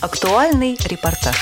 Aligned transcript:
Актуальный 0.00 0.78
репортаж. 0.82 1.36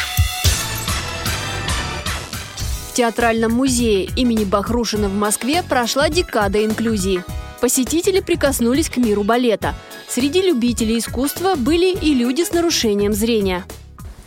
В 2.91 2.95
Театральном 2.95 3.53
музее 3.53 4.07
имени 4.17 4.43
Бахрушина 4.43 5.09
в 5.09 5.15
Москве 5.15 5.63
прошла 5.63 6.09
декада 6.09 6.65
инклюзии. 6.65 7.23
Посетители 7.61 8.19
прикоснулись 8.19 8.91
к 8.91 8.97
миру 8.97 9.23
балета. 9.23 9.77
Среди 10.09 10.43
любителей 10.43 10.99
искусства 10.99 11.55
были 11.55 11.95
и 11.95 12.13
люди 12.15 12.43
с 12.43 12.53
нарушением 12.53 13.13
зрения. 13.13 13.65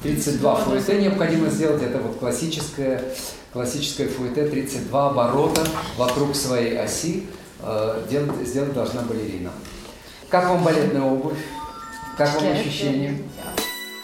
32 0.03 0.55
фуэте 0.55 1.01
необходимо 1.01 1.49
сделать. 1.49 1.83
Это 1.83 1.97
вот 1.97 2.17
классическое, 2.17 3.03
классическое 3.51 4.07
фуэте, 4.07 4.47
32 4.47 5.09
оборота 5.09 5.67
вокруг 5.97 6.37
своей 6.37 6.79
оси 6.79 7.25
э, 7.59 8.05
делать, 8.09 8.47
сделать 8.47 8.73
должна 8.73 9.01
балерина. 9.01 9.51
Как 10.29 10.47
вам 10.47 10.63
балетная 10.63 11.01
обувь? 11.01 11.37
Как 12.17 12.33
вам 12.35 12.51
ощущения? 12.51 13.17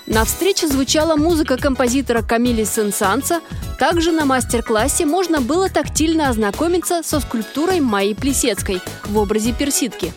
На 0.08 0.24
встрече 0.24 0.70
звучала 0.70 1.18
музыка 1.18 1.57
композитора 1.57 2.21
Камили 2.21 2.64
Сенсанса. 2.64 3.42
Также 3.78 4.14
на 4.14 4.24
мастер-классе 4.24 5.06
можно 5.06 5.42
было 5.42 5.68
тактильно 5.68 6.30
ознакомиться 6.30 7.02
со 7.04 7.20
скульптурой 7.20 7.82
Майи 7.82 8.14
Плесецкой 8.14 8.82
в 9.04 9.18
образе 9.18 9.52
персидки. 9.52 10.14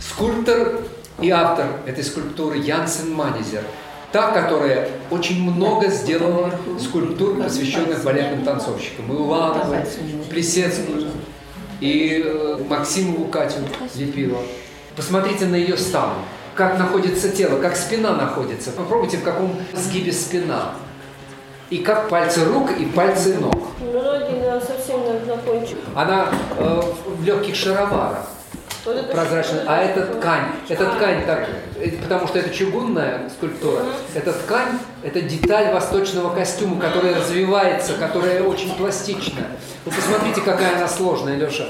Скульптор 0.00 0.82
и 1.20 1.30
автор 1.30 1.66
этой 1.84 2.04
скульптуры 2.04 2.58
Янсен 2.58 3.12
Манизер. 3.12 3.64
Та, 4.12 4.30
которая 4.30 4.88
очень 5.10 5.42
много 5.42 5.88
сделала 5.88 6.52
скульптур, 6.80 7.42
посвященных 7.42 8.04
балетным 8.04 8.44
танцовщикам. 8.44 9.12
И 9.12 9.16
Улановой, 9.16 9.84
Плесецкую, 10.30 11.10
и 11.80 12.22
э, 12.24 12.58
Максимову 12.68 13.24
Катю 13.24 13.58
лепила. 13.96 14.38
Посмотрите 14.94 15.46
на 15.46 15.56
ее 15.56 15.76
стан 15.76 16.10
как 16.54 16.78
находится 16.78 17.30
тело, 17.30 17.60
как 17.60 17.76
спина 17.76 18.12
находится. 18.14 18.70
Попробуйте, 18.70 19.18
в 19.18 19.22
каком 19.22 19.56
сгибе 19.72 20.12
спина. 20.12 20.72
И 21.70 21.78
как 21.78 22.08
пальцы 22.08 22.44
рук 22.44 22.70
и 22.78 22.84
пальцы 22.86 23.38
ног. 23.38 23.54
Ноги 23.80 24.64
совсем 24.64 25.00
на 25.26 25.36
кончик. 25.38 25.78
Она 25.94 26.28
э, 26.58 26.80
в 27.06 27.24
легких 27.24 27.56
шароварах. 27.56 28.26
Вот 28.84 29.10
прозрачная. 29.10 29.64
А 29.66 29.82
это 29.82 30.02
ткань. 30.02 30.44
Это 30.68 30.90
ткань 30.90 31.24
так, 31.24 31.48
э, 31.76 31.90
потому 32.02 32.28
что 32.28 32.38
это 32.38 32.50
чугунная 32.50 33.30
скульптура. 33.30 33.82
Это 34.14 34.32
ткань, 34.34 34.78
это 35.02 35.22
деталь 35.22 35.72
восточного 35.72 36.34
костюма, 36.34 36.78
которая 36.78 37.16
развивается, 37.16 37.94
которая 37.94 38.42
очень 38.42 38.74
пластичная. 38.74 39.46
Вы 39.86 39.92
посмотрите, 39.92 40.42
какая 40.42 40.76
она 40.76 40.86
сложная, 40.86 41.36
Леша. 41.36 41.64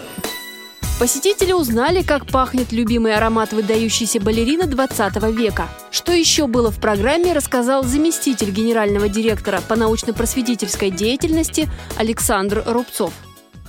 Посетители 0.99 1.53
узнали, 1.53 2.03
как 2.03 2.25
пахнет 2.27 2.71
любимый 2.71 3.17
аромат 3.17 3.53
выдающейся 3.53 4.21
балерины 4.21 4.67
20 4.67 5.17
века. 5.37 5.69
Что 5.91 6.13
еще 6.13 6.47
было 6.47 6.71
в 6.71 6.79
программе, 6.79 7.33
рассказал 7.33 7.83
заместитель 7.83 8.51
генерального 8.53 9.09
директора 9.09 9.61
по 9.69 9.75
научно-просветительской 9.75 10.93
деятельности 10.93 11.69
Александр 11.97 12.63
Рубцов. 12.65 13.13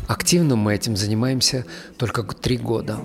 Активно 0.08 0.56
мы 0.56 0.76
этим 0.76 0.96
занимаемся 0.96 1.66
только 1.98 2.22
три 2.22 2.58
года. 2.58 3.00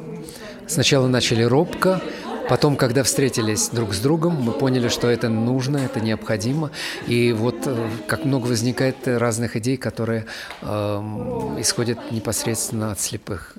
Сначала 0.68 1.08
начали 1.08 1.42
робко, 1.42 2.02
Потом, 2.50 2.74
когда 2.74 3.04
встретились 3.04 3.68
друг 3.68 3.94
с 3.94 4.00
другом, 4.00 4.34
мы 4.42 4.50
поняли, 4.50 4.88
что 4.88 5.08
это 5.08 5.28
нужно, 5.28 5.76
это 5.76 6.00
необходимо. 6.00 6.72
И 7.06 7.32
вот 7.32 7.54
э, 7.64 7.88
как 8.08 8.24
много 8.24 8.48
возникает 8.48 8.96
разных 9.06 9.54
идей, 9.54 9.76
которые 9.76 10.26
э, 10.60 10.66
исходят 11.60 12.10
непосредственно 12.10 12.90
от 12.90 12.98
слепых 12.98 13.54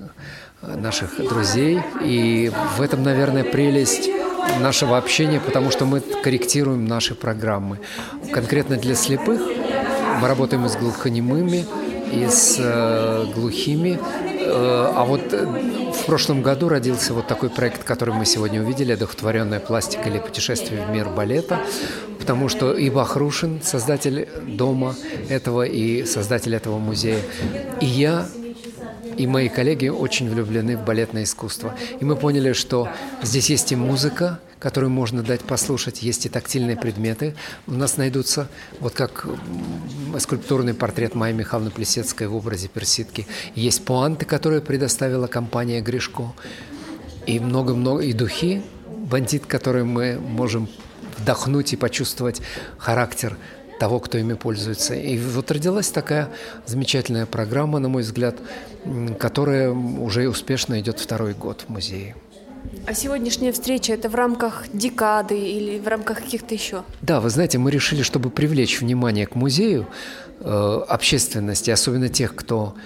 э, 0.60 0.76
наших 0.76 1.16
друзей. 1.26 1.80
И 2.02 2.52
в 2.76 2.82
этом, 2.82 3.02
наверное, 3.02 3.44
прелесть 3.44 4.10
нашего 4.60 4.98
общения, 4.98 5.40
потому 5.40 5.70
что 5.70 5.86
мы 5.86 6.00
корректируем 6.00 6.84
наши 6.84 7.14
программы. 7.14 7.80
Конкретно 8.30 8.76
для 8.76 8.94
слепых 8.94 9.40
мы 10.20 10.28
работаем 10.28 10.68
с 10.68 10.76
глухонемыми, 10.76 11.64
и 12.12 12.26
с 12.28 12.56
э, 12.58 13.24
глухими. 13.34 13.98
Э, 14.44 14.92
а 14.94 15.04
вот 15.04 15.32
в 15.32 16.06
прошлом 16.06 16.42
году 16.42 16.68
родился 16.68 17.14
вот 17.14 17.26
такой 17.26 17.50
проект, 17.50 17.84
который 17.84 18.14
мы 18.14 18.24
сегодня 18.24 18.60
увидели, 18.62 18.92
«Одухотворенная 18.92 19.60
пластика 19.60 20.08
или 20.08 20.18
путешествие 20.18 20.84
в 20.84 20.90
мир 20.90 21.08
балета», 21.08 21.60
потому 22.18 22.48
что 22.48 22.72
и 22.72 22.90
Бахрушин, 22.90 23.60
создатель 23.62 24.28
дома 24.46 24.94
этого 25.28 25.62
и 25.62 26.04
создатель 26.04 26.54
этого 26.54 26.78
музея, 26.78 27.20
и 27.80 27.86
я 27.86 28.26
и 29.16 29.26
мои 29.26 29.48
коллеги 29.48 29.88
очень 29.88 30.28
влюблены 30.28 30.76
в 30.76 30.84
балетное 30.84 31.24
искусство. 31.24 31.74
И 32.00 32.04
мы 32.04 32.16
поняли, 32.16 32.52
что 32.52 32.88
здесь 33.22 33.50
есть 33.50 33.72
и 33.72 33.76
музыка, 33.76 34.40
которую 34.58 34.90
можно 34.90 35.22
дать 35.22 35.40
послушать, 35.40 36.02
есть 36.02 36.26
и 36.26 36.28
тактильные 36.28 36.76
предметы. 36.76 37.34
У 37.66 37.72
нас 37.72 37.96
найдутся, 37.96 38.48
вот 38.78 38.94
как 38.94 39.26
скульптурный 40.18 40.72
портрет 40.72 41.14
Майи 41.14 41.32
Михайловны 41.32 41.70
Плесецкой 41.70 42.28
в 42.28 42.36
образе 42.36 42.68
персидки. 42.68 43.26
Есть 43.56 43.84
пуанты, 43.84 44.24
которые 44.24 44.60
предоставила 44.60 45.26
компания 45.26 45.80
Гришко. 45.80 46.32
И 47.26 47.40
много-много, 47.40 48.02
и 48.02 48.12
духи, 48.12 48.62
бандит, 48.86 49.46
которые 49.46 49.84
мы 49.84 50.18
можем 50.18 50.68
вдохнуть 51.18 51.72
и 51.72 51.76
почувствовать 51.76 52.40
характер 52.78 53.36
того, 53.82 53.98
кто 53.98 54.16
ими 54.16 54.34
пользуется. 54.34 54.94
И 54.94 55.18
вот 55.18 55.50
родилась 55.50 55.90
такая 55.90 56.28
замечательная 56.66 57.26
программа, 57.26 57.80
на 57.80 57.88
мой 57.88 58.02
взгляд, 58.02 58.36
которая 59.18 59.72
уже 59.72 60.28
успешно 60.28 60.78
идет 60.78 61.00
второй 61.00 61.34
год 61.34 61.64
в 61.66 61.68
музее. 61.68 62.14
А 62.86 62.94
сегодняшняя 62.94 63.50
встреча 63.50 63.92
это 63.92 64.08
в 64.08 64.14
рамках 64.14 64.66
декады 64.72 65.36
или 65.36 65.80
в 65.80 65.88
рамках 65.88 66.18
каких-то 66.22 66.54
еще? 66.54 66.84
Да, 67.00 67.20
вы 67.20 67.28
знаете, 67.28 67.58
мы 67.58 67.72
решили, 67.72 68.02
чтобы 68.02 68.30
привлечь 68.30 68.80
внимание 68.80 69.26
к 69.26 69.34
музею 69.34 69.88
э, 70.38 70.80
общественности, 70.88 71.72
особенно 71.72 72.08
тех, 72.08 72.36
кто 72.36 72.76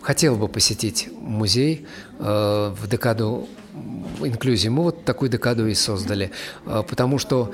хотел 0.00 0.36
бы 0.36 0.48
посетить 0.48 1.10
музей 1.20 1.86
э, 2.18 2.74
в 2.80 2.88
декаду 2.88 3.48
инклюзии. 4.20 4.68
Мы 4.68 4.82
вот 4.82 5.04
такую 5.04 5.30
декаду 5.30 5.66
и 5.66 5.74
создали, 5.74 6.30
э, 6.66 6.82
потому 6.88 7.18
что 7.18 7.52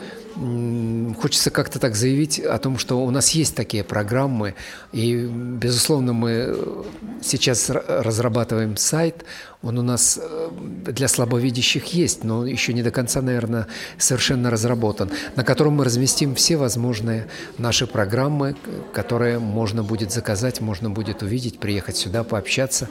хочется 1.21 1.51
как-то 1.51 1.81
так 1.81 1.97
заявить 1.97 2.39
о 2.39 2.59
том, 2.59 2.79
что 2.79 3.05
у 3.05 3.11
нас 3.11 3.31
есть 3.31 3.57
такие 3.57 3.83
программы, 3.83 4.55
и, 4.93 5.27
безусловно, 5.27 6.13
мы 6.13 6.85
сейчас 7.23 7.71
разрабатываем 7.71 8.77
сайт, 8.77 9.25
он 9.63 9.79
у 9.79 9.83
нас 9.83 10.19
э, 10.23 10.51
для 10.87 11.09
слабовидящих 11.09 11.87
есть, 11.93 12.23
но 12.23 12.47
еще 12.47 12.73
не 12.73 12.85
до 12.85 12.93
конца, 12.93 13.21
наверное, 13.21 13.67
совершенно 13.97 14.51
разработан, 14.51 15.11
на 15.35 15.43
котором 15.43 15.75
мы 15.75 15.85
разместим 15.85 16.37
все 16.37 16.57
возможные 16.57 17.27
наши 17.59 17.89
программы, 17.89 18.55
которые 18.93 19.41
можно 19.41 19.83
будет 19.83 20.13
заказать, 20.13 20.61
можно 20.61 20.91
будет 20.91 21.23
увидеть, 21.23 21.59
приехать 21.59 21.97
сюда, 21.97 22.23
пообщаться. 22.23 22.89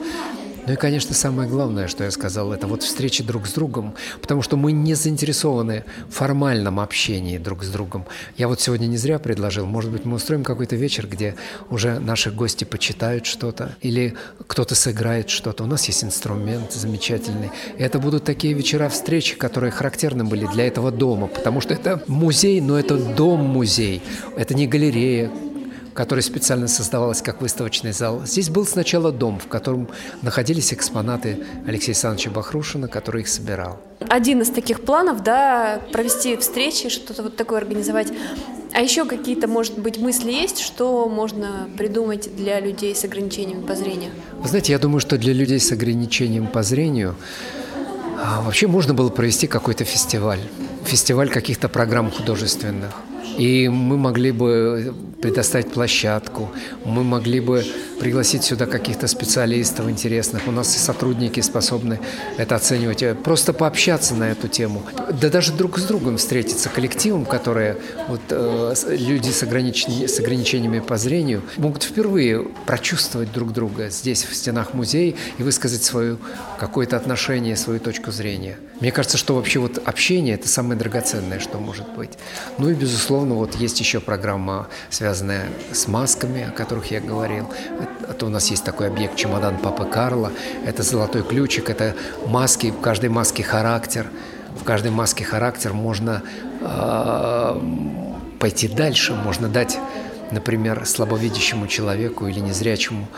Ну 0.68 0.74
и, 0.74 0.76
конечно, 0.76 1.14
самое 1.14 1.48
главное, 1.48 1.88
что 1.88 2.04
я 2.04 2.10
сказал, 2.10 2.52
это 2.52 2.66
вот 2.66 2.82
встречи 2.82 3.24
друг 3.24 3.46
с 3.46 3.54
другом, 3.54 3.94
потому 4.20 4.42
что 4.42 4.58
мы 4.58 4.72
не 4.72 4.92
заинтересованы 4.92 5.84
в 6.10 6.12
формальном 6.12 6.78
общении 6.78 7.38
друг 7.38 7.64
с 7.64 7.70
другом. 7.70 8.04
Я 8.36 8.48
вот 8.48 8.60
сегодня 8.60 8.86
не 8.86 8.98
зря 8.98 9.18
предложил, 9.18 9.64
может 9.64 9.90
быть, 9.90 10.04
мы 10.04 10.16
устроим 10.16 10.44
какой-то 10.44 10.76
вечер, 10.76 11.06
где 11.06 11.36
уже 11.70 11.98
наши 12.00 12.30
гости 12.30 12.64
почитают 12.64 13.24
что-то 13.24 13.76
или 13.80 14.14
кто-то 14.46 14.74
сыграет 14.74 15.30
что-то. 15.30 15.64
У 15.64 15.66
нас 15.66 15.86
есть 15.86 16.04
инструмент 16.04 16.70
замечательный. 16.70 17.50
И 17.78 17.82
это 17.82 17.98
будут 17.98 18.24
такие 18.24 18.52
вечера 18.52 18.90
встречи, 18.90 19.36
которые 19.36 19.70
характерны 19.70 20.24
были 20.24 20.46
для 20.52 20.66
этого 20.66 20.90
дома, 20.90 21.28
потому 21.28 21.62
что 21.62 21.72
это 21.72 22.02
музей, 22.08 22.60
но 22.60 22.78
это 22.78 22.98
дом-музей. 22.98 24.02
Это 24.36 24.52
не 24.52 24.66
галерея, 24.66 25.30
которая 25.98 26.22
специально 26.22 26.68
создавалась 26.68 27.22
как 27.22 27.40
выставочный 27.40 27.90
зал. 27.90 28.22
Здесь 28.24 28.50
был 28.50 28.64
сначала 28.64 29.10
дом, 29.10 29.40
в 29.40 29.48
котором 29.48 29.88
находились 30.22 30.72
экспонаты 30.72 31.44
Алексея 31.66 31.88
Александровича 31.88 32.30
Бахрушина, 32.30 32.86
который 32.86 33.22
их 33.22 33.28
собирал. 33.28 33.80
Один 34.08 34.40
из 34.40 34.50
таких 34.50 34.82
планов, 34.82 35.24
да, 35.24 35.80
провести 35.90 36.36
встречи, 36.36 36.88
что-то 36.88 37.24
вот 37.24 37.34
такое 37.34 37.58
организовать. 37.58 38.12
А 38.72 38.80
еще 38.80 39.06
какие-то, 39.06 39.48
может 39.48 39.76
быть, 39.76 39.98
мысли 39.98 40.30
есть, 40.30 40.60
что 40.60 41.08
можно 41.08 41.68
придумать 41.76 42.32
для 42.36 42.60
людей 42.60 42.94
с 42.94 43.02
ограничением 43.02 43.64
по 43.64 43.74
зрению? 43.74 44.12
Вы 44.38 44.48
знаете, 44.48 44.70
я 44.74 44.78
думаю, 44.78 45.00
что 45.00 45.18
для 45.18 45.32
людей 45.32 45.58
с 45.58 45.72
ограничением 45.72 46.46
по 46.46 46.62
зрению 46.62 47.16
а, 48.22 48.42
вообще 48.42 48.68
можно 48.68 48.94
было 48.94 49.08
провести 49.08 49.48
какой-то 49.48 49.82
фестиваль. 49.82 50.42
Фестиваль 50.84 51.28
каких-то 51.28 51.68
программ 51.68 52.12
художественных. 52.12 52.94
И 53.36 53.68
мы 53.68 53.96
могли 53.96 54.32
бы 54.32 54.94
предоставить 55.20 55.70
площадку, 55.72 56.50
мы 56.84 57.02
могли 57.02 57.40
бы 57.40 57.64
пригласить 58.00 58.44
сюда 58.44 58.66
каких-то 58.66 59.08
специалистов 59.08 59.88
интересных. 59.88 60.46
У 60.46 60.52
нас 60.52 60.74
и 60.76 60.78
сотрудники 60.78 61.40
способны 61.40 61.98
это 62.36 62.54
оценивать. 62.54 63.04
Просто 63.22 63.52
пообщаться 63.52 64.14
на 64.14 64.30
эту 64.30 64.48
тему. 64.48 64.82
Да 65.20 65.28
даже 65.28 65.52
друг 65.52 65.78
с 65.78 65.84
другом 65.84 66.16
встретиться, 66.16 66.68
коллективом, 66.68 67.24
которые 67.24 67.76
вот, 68.08 68.20
э, 68.30 68.74
люди 68.90 69.30
с, 69.30 69.42
огранич... 69.42 69.86
с 69.86 70.20
ограничениями 70.20 70.80
по 70.80 70.96
зрению 70.96 71.42
могут 71.56 71.82
впервые 71.82 72.46
прочувствовать 72.66 73.32
друг 73.32 73.52
друга 73.52 73.90
здесь, 73.90 74.24
в 74.24 74.34
стенах 74.34 74.74
музея, 74.74 75.14
и 75.38 75.42
высказать 75.42 75.82
свое 75.82 76.18
какое-то 76.58 76.96
отношение, 76.96 77.56
свою 77.56 77.80
точку 77.80 78.12
зрения. 78.12 78.58
Мне 78.80 78.92
кажется, 78.92 79.18
что 79.18 79.34
вообще 79.34 79.58
вот 79.58 79.78
общение– 79.84 80.34
это 80.36 80.48
самое 80.48 80.78
драгоценное, 80.78 81.40
что 81.40 81.58
может 81.58 81.88
быть. 81.96 82.10
Ну 82.58 82.70
и, 82.70 82.74
безусловно, 82.74 83.17
вот 83.26 83.54
есть 83.56 83.80
еще 83.80 84.00
программа, 84.00 84.68
связанная 84.90 85.48
с 85.72 85.88
масками, 85.88 86.48
о 86.48 86.50
которых 86.50 86.90
я 86.90 87.00
говорил. 87.00 87.48
Это 88.08 88.26
у 88.26 88.28
нас 88.28 88.50
есть 88.50 88.64
такой 88.64 88.88
объект 88.88 89.16
«Чемодан 89.16 89.58
Папы 89.58 89.84
Карла». 89.84 90.32
Это 90.64 90.82
золотой 90.82 91.22
ключик, 91.22 91.70
это 91.70 91.94
маски, 92.26 92.70
в 92.70 92.80
каждой 92.80 93.10
маске 93.10 93.42
характер. 93.42 94.06
В 94.60 94.64
каждой 94.64 94.90
маске 94.90 95.24
характер 95.24 95.72
можно 95.72 96.22
э, 96.60 97.60
пойти 98.38 98.68
дальше, 98.68 99.14
можно 99.14 99.48
дать, 99.48 99.78
например, 100.30 100.84
слабовидящему 100.86 101.66
человеку 101.66 102.26
или 102.26 102.40
незрячему 102.40 103.08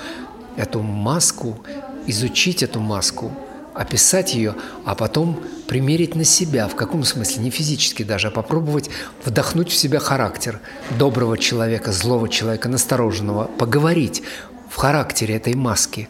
эту 0.57 0.83
маску, 0.83 1.59
изучить 2.07 2.63
эту 2.63 2.81
маску– 2.81 3.33
описать 3.81 4.35
ее, 4.35 4.55
а 4.85 4.95
потом 4.95 5.43
примерить 5.67 6.15
на 6.15 6.25
себя. 6.25 6.69
В 6.69 6.77
каком 6.77 7.03
смысле? 7.03 7.43
Не 7.43 7.51
физически 7.51 8.03
даже, 8.03 8.29
а 8.29 8.31
попробовать 8.31 8.91
вдохнуть 9.25 9.71
в 9.71 9.77
себя 9.77 10.01
характер 10.01 10.61
доброго 10.99 11.39
человека, 11.39 11.91
злого 11.91 12.29
человека, 12.29 12.69
настороженного, 12.69 13.45
поговорить 13.45 14.23
в 14.69 14.77
характере 14.77 15.37
этой 15.37 15.55
маски, 15.55 16.09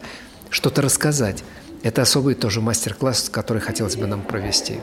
что-то 0.49 0.81
рассказать. 0.81 1.43
Это 1.81 2.01
особый 2.01 2.35
тоже 2.35 2.59
мастер-класс, 2.59 3.29
который 3.29 3.61
хотелось 3.61 3.95
бы 3.95 4.05
нам 4.05 4.21
провести. 4.21 4.79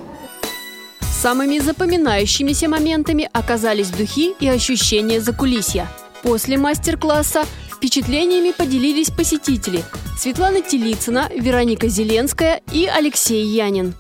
Самыми 1.22 1.58
запоминающимися 1.58 2.68
моментами 2.68 3.28
оказались 3.32 3.90
духи 3.90 4.34
и 4.40 4.48
ощущения 4.48 5.20
закулисья. 5.20 5.86
После 6.22 6.56
мастер-класса 6.56 7.44
впечатлениями 7.78 8.50
поделились 8.50 9.08
посетители– 9.10 9.84
Светлана 10.18 10.62
Телицына, 10.62 11.30
Вероника 11.32 11.86
Зеленская 11.86 12.60
и 12.72 12.86
Алексей 12.86 13.46
Янин. 13.46 13.94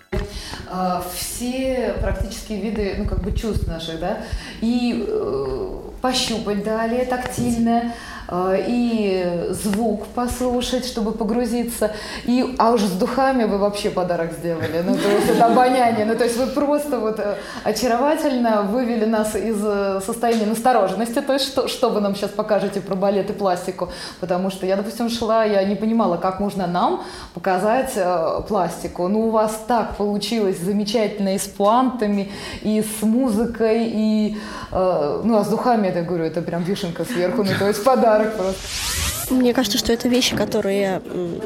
А, 0.68 1.04
все 1.14 1.94
практически 2.00 2.54
виды, 2.54 2.96
ну, 2.98 3.04
как 3.06 3.22
бы 3.22 3.30
чувств 3.30 3.68
наших, 3.68 4.00
да, 4.00 4.18
и 4.60 5.04
э, 5.06 5.78
пощупать 6.02 6.64
далее, 6.64 7.04
тактильное, 7.04 7.94
и 8.32 9.48
звук 9.50 10.06
послушать, 10.08 10.86
чтобы 10.86 11.12
погрузиться. 11.12 11.92
И, 12.24 12.54
а 12.58 12.72
уж 12.72 12.82
с 12.82 12.90
духами 12.90 13.44
вы 13.44 13.58
вообще 13.58 13.90
подарок 13.90 14.32
сделали. 14.32 14.82
Ну, 14.84 14.96
то 14.96 15.08
есть 15.08 15.30
это 15.30 15.46
обоняние. 15.46 16.04
Ну, 16.04 16.14
то 16.14 16.24
есть 16.24 16.36
вы 16.36 16.46
просто 16.46 16.98
вот 16.98 17.18
э, 17.18 17.36
очаровательно 17.64 18.62
вывели 18.62 19.04
нас 19.04 19.34
из 19.34 19.56
э, 19.64 20.00
состояния 20.04 20.46
настороженности. 20.46 21.20
То 21.20 21.32
есть 21.32 21.46
что, 21.46 21.68
что 21.68 21.90
вы 21.90 22.00
нам 22.00 22.14
сейчас 22.14 22.30
покажете 22.30 22.80
про 22.80 22.94
балет 22.94 23.30
и 23.30 23.32
пластику? 23.32 23.88
Потому 24.20 24.50
что 24.50 24.66
я, 24.66 24.76
допустим, 24.76 25.08
шла, 25.08 25.44
я 25.44 25.64
не 25.64 25.74
понимала, 25.74 26.16
как 26.18 26.40
можно 26.40 26.66
нам 26.66 27.02
показать 27.34 27.92
э, 27.96 28.42
пластику. 28.46 29.08
Ну, 29.08 29.28
у 29.28 29.30
вас 29.30 29.64
так 29.66 29.96
получилось 29.96 30.58
замечательно 30.58 31.34
и 31.34 31.38
с 31.38 31.46
пуантами, 31.46 32.30
и 32.60 32.82
с 32.82 33.02
музыкой, 33.02 33.84
и, 33.86 34.36
э, 34.72 35.20
ну, 35.24 35.38
а 35.38 35.44
с 35.44 35.48
духами, 35.48 35.92
я 35.94 36.02
говорю, 36.02 36.24
это 36.24 36.42
прям 36.42 36.62
вишенка 36.62 37.04
сверху. 37.04 37.42
Ну, 37.42 37.50
то 37.58 37.68
есть 37.68 37.82
подарок 37.82 38.17
подарок 38.18 38.36
просто. 38.36 39.07
Мне 39.30 39.52
кажется, 39.52 39.78
что 39.78 39.92
это 39.92 40.08
вещи, 40.08 40.36
которые 40.36 41.02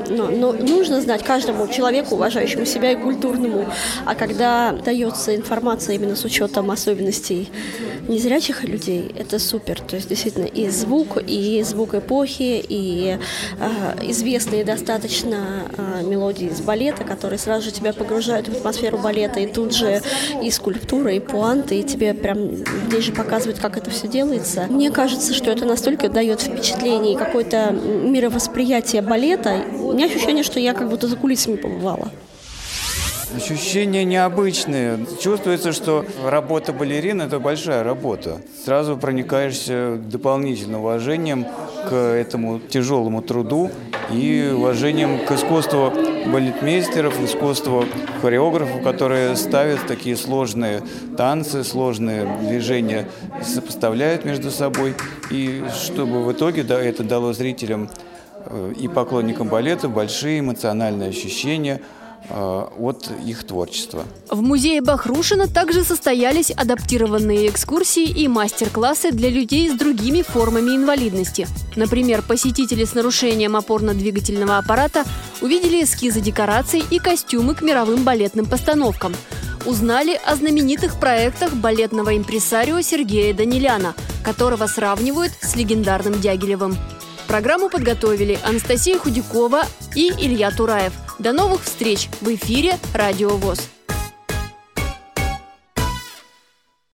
ну, 0.09 0.31
ну, 0.31 0.53
нужно 0.53 1.01
знать 1.01 1.23
каждому 1.23 1.67
человеку, 1.69 2.15
уважающему 2.15 2.65
себя 2.65 2.93
и 2.93 2.97
культурному. 2.97 3.67
А 4.05 4.15
когда 4.15 4.73
дается 4.73 5.35
информация 5.35 5.97
именно 5.97 6.17
с 6.17 6.25
учетом 6.25 6.71
особенностей 6.71 7.51
незрячих 8.09 8.65
людей, 8.65 9.13
это 9.17 9.39
супер. 9.39 9.81
То 9.81 9.97
есть 9.97 10.09
действительно 10.09 10.47
и 10.47 10.69
звук, 10.69 11.19
и 11.27 11.63
звук 11.63 11.95
эпохи, 11.95 12.65
и 12.69 13.19
э, 13.59 14.09
известные 14.11 14.65
достаточно 14.65 15.65
э, 15.77 16.03
мелодии 16.05 16.49
из 16.49 16.61
балета, 16.61 17.05
которые 17.05 17.39
сразу 17.39 17.67
же 17.67 17.71
тебя 17.71 17.93
погружают 17.93 18.49
в 18.49 18.53
атмосферу 18.53 18.99
балета, 18.99 19.41
и 19.41 19.47
тут 19.47 19.75
же 19.75 20.03
и 20.43 20.51
скульптура, 20.51 21.13
и 21.13 21.21
пуанты, 21.21 21.81
и 21.81 21.85
тебе 21.85 22.15
прям 22.15 22.57
здесь 22.89 23.05
же 23.05 23.13
показывают, 23.13 23.59
как 23.61 23.77
это 23.77 23.91
все 23.91 24.09
делается. 24.09 24.67
Мне 24.69 24.91
кажется, 24.91 25.35
что 25.35 25.51
это 25.51 25.65
настолько 25.65 26.09
дает 26.09 26.41
впечатление 26.41 27.17
какой-то 27.17 27.72
мировосприятие 27.73 29.03
балета, 29.03 29.65
у 29.79 29.93
меня 29.93 30.07
ощущение, 30.07 30.45
что 30.45 30.61
я 30.61 30.75
как 30.75 30.89
будто 30.89 31.09
за 31.09 31.17
кулисами 31.17 31.57
побывала. 31.57 32.11
Ощущения 33.35 34.05
необычные. 34.05 35.07
Чувствуется, 35.21 35.73
что 35.73 36.05
работа 36.23 36.75
балерины– 36.75 37.23
это 37.25 37.39
большая 37.39 37.83
работа. 37.83 38.43
Сразу 38.65 38.99
проникаешься 38.99 39.97
дополнительным 39.97 40.81
уважением 40.81 41.47
к 41.89 41.95
этому 41.95 42.61
тяжелому 42.61 43.23
труду 43.23 43.71
и 44.13 44.51
уважением 44.55 45.25
к 45.25 45.33
искусству 45.33 45.93
балетмейстеров, 46.27 47.21
искусству 47.23 47.85
хореографов, 48.21 48.83
которые 48.83 49.37
ставят 49.37 49.87
такие 49.87 50.17
сложные 50.17 50.83
танцы, 51.17 51.65
сложные 51.65 52.27
движения, 52.41 53.09
сопоставляют 53.43 54.25
между 54.25 54.51
собой. 54.51 54.95
И 55.31 55.65
чтобы 55.75 56.25
в 56.25 56.33
итоге 56.33 56.63
да, 56.63 56.81
это 56.81 57.03
дало 57.03 57.33
зрителям 57.33 57.91
э, 58.47 58.73
и 58.79 58.89
поклонникам 58.89 59.49
балета 59.49 59.89
большие 59.89 60.41
эмоциональные 60.41 61.11
ощущения– 61.11 61.81
от 62.31 63.09
их 63.27 63.45
творчества. 63.45 64.05
В 64.31 64.41
музее 64.43 64.81
Бахрушина 64.81 65.49
также 65.49 65.85
состоялись 65.85 66.51
адаптированные 66.51 67.49
экскурсии 67.49 68.05
и 68.05 68.29
мастер-классы 68.29 69.11
для 69.11 69.29
людей 69.29 69.69
с 69.69 69.75
другими 69.75 70.23
формами 70.23 70.77
инвалидности. 70.77 71.47
Например, 71.77 72.23
посетители 72.23 72.85
с 72.85 72.95
нарушением 72.95 73.57
опорно-двигательного 73.57 74.59
аппарата 74.59 75.05
увидели 75.41 75.83
эскизы 75.83 76.21
декораций 76.21 76.83
и 76.91 76.99
костюмы 76.99 77.55
к 77.55 77.63
мировым 77.63 78.05
балетным 78.05 78.47
постановкам. 78.47 79.15
Узнали 79.65 80.19
о 80.25 80.35
знаменитых 80.35 80.99
проектах 80.99 81.55
балетного 81.55 82.17
импресарио 82.17 82.81
Сергея 82.81 83.33
Даниляна, 83.33 83.95
которого 84.25 84.67
сравнивают 84.67 85.33
с 85.41 85.55
легендарным 85.55 86.21
Дягилевым. 86.21 86.77
Программу 87.29 87.71
подготовили 87.71 88.39
Анастасия 88.43 88.99
Худякова 88.99 89.63
и 89.95 90.11
Илья 90.19 90.51
Тураев. 90.51 90.93
До 91.23 91.33
новых 91.33 91.63
встреч 91.63 92.09
в 92.21 92.35
эфире 92.35 92.79
«Радио 92.93 93.29
ВОЗ». 93.37 93.61